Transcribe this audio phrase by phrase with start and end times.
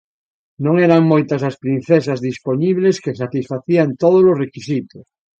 [0.65, 5.05] Non eran moitas as princesas dispoñibles que satisfacían todos os requisitos.